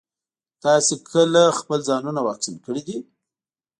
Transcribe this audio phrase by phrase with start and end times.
[0.63, 2.97] تاسو کله خپل ځانونه واکسين کړي دي؟